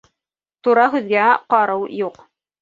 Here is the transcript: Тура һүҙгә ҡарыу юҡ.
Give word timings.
Тура 0.67 0.85
һүҙгә 0.95 1.27
ҡарыу 1.55 1.87
юҡ. 1.99 2.19